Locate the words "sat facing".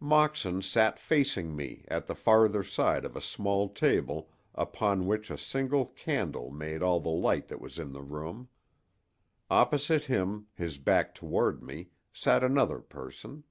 0.62-1.54